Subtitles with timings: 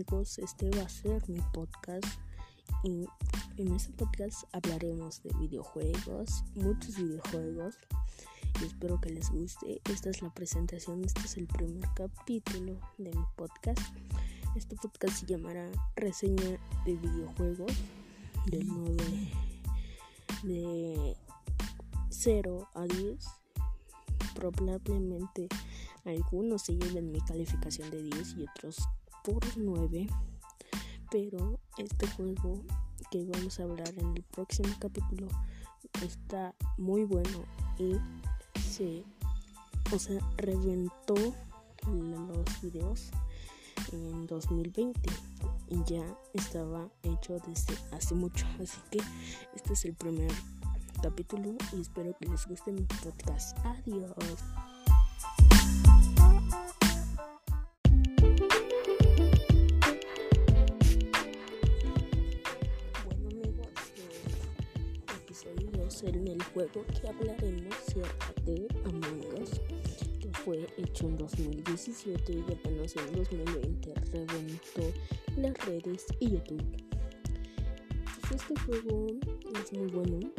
[0.00, 2.06] amigos, este va a ser mi podcast
[2.84, 3.06] y
[3.58, 7.74] en este podcast hablaremos de videojuegos, muchos videojuegos
[8.62, 9.82] y espero que les guste.
[9.90, 13.80] Esta es la presentación, este es el primer capítulo de mi podcast.
[14.56, 17.72] Este podcast se llamará Reseña de videojuegos
[18.46, 19.32] del 9
[20.44, 21.16] de
[22.08, 23.26] 0 a 10.
[24.34, 25.48] Probablemente
[26.06, 28.78] algunos se lleven mi calificación de 10 y otros
[29.24, 30.08] por 9.
[31.10, 32.62] Pero este juego
[33.10, 35.28] que vamos a hablar en el próximo capítulo
[36.02, 37.44] está muy bueno
[37.78, 37.96] y
[38.60, 39.04] se
[39.92, 41.14] o sea, reventó
[41.86, 43.10] los videos
[43.92, 45.10] en 2020
[45.68, 48.46] y ya estaba hecho desde hace mucho.
[48.62, 48.98] Así que
[49.54, 50.30] este es el primer
[51.02, 53.58] capítulo y espero que les guste mi podcast.
[53.64, 54.12] Adiós.
[66.02, 68.08] En el juego que hablaremos será
[68.46, 69.44] de Among
[70.18, 74.98] que fue hecho en 2017 y apenas en 2020 reventó
[75.36, 76.64] las redes y YouTube.
[78.34, 79.06] Este juego
[79.62, 80.30] es muy bueno,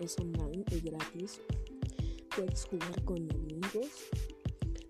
[0.00, 1.40] es online, y gratis,
[2.34, 4.10] puedes jugar con amigos.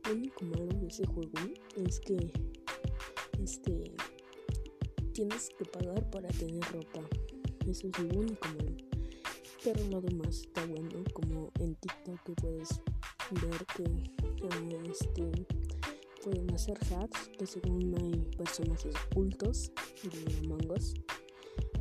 [0.06, 1.38] Lo único malo de ese juego
[1.76, 2.32] es que
[3.42, 3.92] este
[5.12, 7.00] tienes que pagar para tener ropa.
[7.66, 8.91] Eso es lo único malo
[9.64, 12.80] pero lo demás está bueno como en TikTok puedes
[13.30, 15.46] ver que eh,
[16.22, 19.70] pueden hacer hacks que según hay personajes ocultos
[20.02, 20.94] de Among Us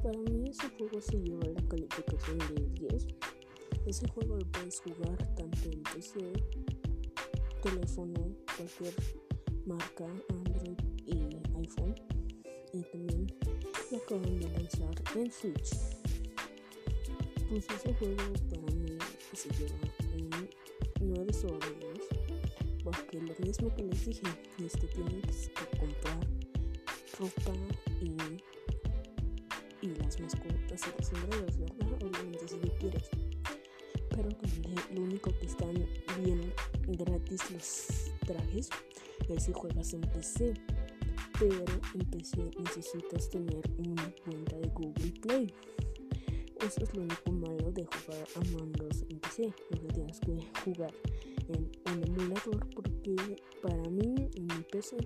[0.04, 3.08] para mí ese juego se lleva la calificación de 10
[3.88, 6.34] ese juego lo puedes jugar tanto en PC
[7.62, 8.94] teléfono cualquier
[9.66, 11.14] marca Android y
[11.58, 11.96] iPhone.
[12.74, 13.28] Y también
[13.92, 16.01] lo acaban de lanzar en Switch
[17.52, 18.16] pues ese juego
[18.50, 18.98] para mí
[19.34, 19.76] se lleva
[20.16, 20.50] un
[21.02, 24.24] 9 sobre 10 porque lo mismo que les dije
[24.64, 26.26] este tienes que comprar
[27.20, 27.54] ropa
[28.02, 28.16] y,
[29.86, 33.10] y las mascotas y los sombreros verdad obviamente si tú quieres.
[34.12, 34.30] Pero
[34.94, 35.74] lo único que están
[36.24, 36.54] bien
[36.88, 38.70] gratis los trajes
[39.28, 40.54] es si juegas en PC
[41.38, 45.54] pero en PC necesitas tener una cuenta de Google Play
[46.66, 50.94] eso es lo único malo de jugar Among Us en PC, porque tienes que jugar
[51.50, 53.16] en un emulador porque
[53.62, 54.98] para mí en mi PC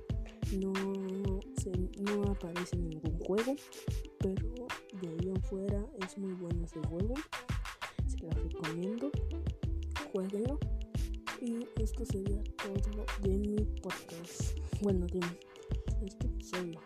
[0.60, 3.56] no, no aparece ningún juego,
[4.20, 4.68] pero
[5.02, 7.14] de ahí afuera es muy bueno ese juego,
[8.08, 9.12] se lo recomiendo,
[10.12, 10.60] jueguenlo
[11.42, 15.20] y esto sería todo de mi podcast, bueno de
[16.06, 16.80] este episodio,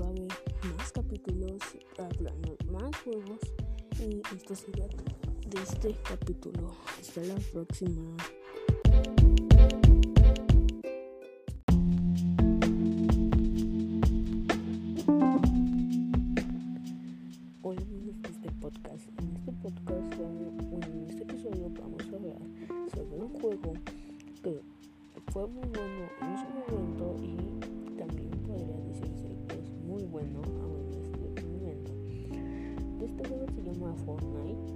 [0.00, 0.28] va a haber
[0.76, 1.60] más capítulos
[1.98, 3.40] hablando más juegos
[4.00, 6.74] y esto sería de este capítulo.
[6.98, 8.16] Hasta la próxima.
[17.62, 19.08] Hola amigos de este podcast.
[19.18, 22.40] En este podcast, en este episodio vamos a hablar
[22.94, 23.74] sobre un juego
[24.42, 24.60] que
[25.30, 30.59] fue muy bueno en su momento y también podría decirse que es muy bueno
[33.94, 34.72] Fortnite,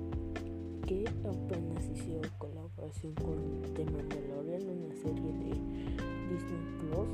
[0.86, 5.50] que apenas hizo colaboración con The Mandalorian, una serie de
[6.30, 7.08] Disney Plus.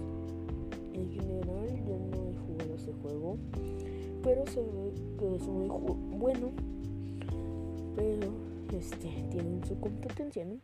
[0.94, 3.36] En general yo no he jugado ese juego,
[4.22, 5.68] pero se ve que es muy
[6.18, 6.50] bueno.
[7.96, 8.28] Pero
[8.76, 10.56] este tienen su competencia, ¿no?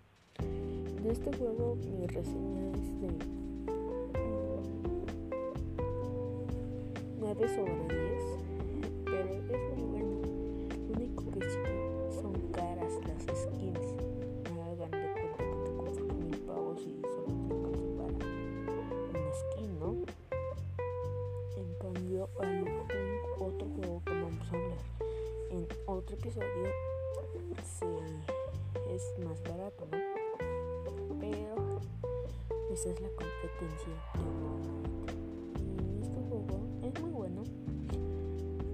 [1.03, 3.08] De este juego mi reseña es de
[7.18, 8.06] 9 sobre
[26.27, 26.67] episodio
[27.63, 27.87] sí,
[28.91, 29.87] es más barato.
[31.21, 31.81] Pero
[32.73, 33.95] esa es la competencia
[35.61, 37.45] de este juego es muy bueno.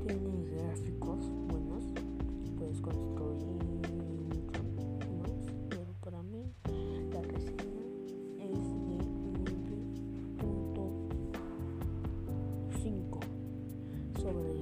[0.07, 1.85] Tiene gráficos buenos.
[2.57, 3.63] Puedes construir
[4.31, 4.63] mucho
[5.21, 5.37] más.
[5.69, 6.55] Pero para mí
[7.13, 7.85] la reseña
[8.39, 8.97] es de
[12.81, 13.21] 9.5
[14.23, 14.62] sobre